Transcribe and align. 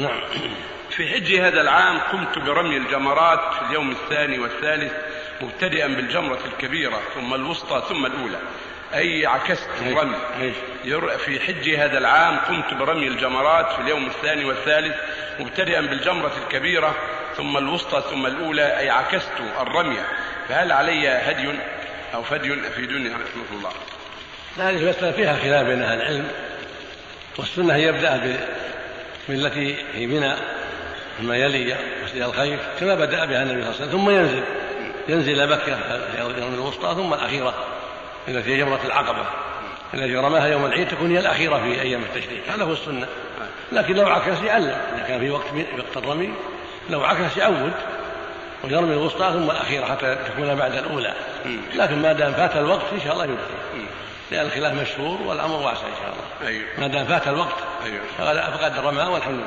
نعم. 0.00 0.20
في 0.90 1.08
حج 1.08 1.34
هذا 1.34 1.60
العام 1.60 1.98
قمت 1.98 2.38
برمي 2.38 2.76
الجمرات 2.76 3.54
في 3.54 3.62
اليوم 3.70 3.90
الثاني 3.90 4.38
والثالث 4.38 4.92
مبتدئا 5.40 5.86
بالجمرة 5.86 6.38
الكبيرة 6.52 7.00
ثم 7.14 7.34
الوسطى 7.34 7.82
ثم 7.88 8.06
الأولى. 8.06 8.38
أي 8.94 9.26
عكست 9.26 9.68
الرمي 9.86 10.52
في 11.18 11.40
حج 11.40 11.68
هذا 11.68 11.98
العام 11.98 12.36
قمت 12.38 12.74
برمي 12.74 13.06
الجمرات 13.08 13.72
في 13.72 13.80
اليوم 13.80 14.06
الثاني 14.06 14.44
والثالث 14.44 14.96
مبتدئا 15.40 15.80
بالجمرة 15.80 16.32
الكبيرة 16.44 16.94
ثم 17.36 17.56
الوسطى 17.56 18.02
ثم 18.10 18.26
الأولى. 18.26 18.78
أي 18.78 18.90
عكست 18.90 19.32
الرمي. 19.60 19.98
فهل 20.48 20.72
علي 20.72 21.08
هدي 21.08 21.58
أو 22.14 22.22
فدي 22.22 22.68
أفيدوني 22.68 23.08
رحمة 23.08 23.58
الله؟ 23.58 23.70
هذه 24.56 24.76
المسألة 24.76 25.12
فيها 25.12 25.36
خلاف 25.36 25.66
بين 25.66 25.82
أهل 25.82 26.00
العلم 26.00 26.28
والسنة 27.38 27.74
هي 27.74 27.82
يبدأ 27.82 28.16
ب- 29.30 29.42
بالتي 29.42 29.76
في 29.92 30.06
منى 30.06 30.32
ثم 31.18 31.32
يلي 31.32 31.76
مسجد 32.04 32.22
الخيف 32.22 32.60
كما 32.80 32.94
بدأ 32.94 33.24
بها 33.24 33.42
النبي 33.42 33.62
صلى 33.62 33.70
الله 33.70 33.80
عليه 33.80 33.86
وسلم 33.86 33.90
ثم 33.90 34.10
ينزل 34.10 34.42
ينزل 35.08 35.32
إلى 35.32 35.46
مكة 35.46 35.78
يوم 36.18 36.54
الوسطى 36.54 36.94
ثم 36.94 37.14
الأخيرة 37.14 37.54
التي 38.28 38.54
هي 38.54 38.58
جمرة 38.58 38.80
العقبة 38.84 39.24
التي 39.94 40.16
رماها 40.16 40.48
يوم 40.48 40.66
العيد 40.66 40.88
تكون 40.88 41.10
هي 41.10 41.18
الأخيرة 41.18 41.58
في 41.58 41.80
أيام 41.82 42.02
التشريق. 42.02 42.42
هذا 42.54 42.64
هو 42.64 42.72
السنة. 42.72 43.06
لكن 43.72 43.94
لو 43.94 44.06
عكس 44.08 44.40
يعلم 44.42 44.78
إذا 44.94 45.04
كان 45.08 45.20
في 45.20 45.30
وقت 45.30 45.44
وقت 45.78 46.04
الرمي 46.04 46.32
لو 46.90 47.04
عكس 47.04 47.36
يعود 47.36 47.72
ويرمي 48.64 48.92
الوسطى 48.92 49.30
ثم 49.32 49.50
الأخيرة 49.50 49.84
حتى 49.84 50.16
تكون 50.28 50.54
بعد 50.54 50.74
الأولى. 50.74 51.14
لكن 51.74 52.02
ما 52.02 52.12
دام 52.12 52.32
فات 52.32 52.56
الوقت 52.56 52.92
إن 52.92 53.00
شاء 53.00 53.12
الله 53.12 53.24
يبقي 53.24 53.36
لأن 54.30 54.46
الخلاف 54.46 54.72
مشهور 54.74 55.22
والأمر 55.22 55.56
واسع 55.56 55.86
إن 55.86 55.94
شاء 56.02 56.12
الله. 56.14 56.48
أيوه. 56.48 56.66
ما 56.78 56.86
دام 56.86 57.06
فات 57.06 57.28
الوقت 57.28 57.56
أيوه. 57.84 58.04
فقد 58.18 58.36
فقد 58.36 58.78
رمى 58.78 59.02
والحمد 59.02 59.38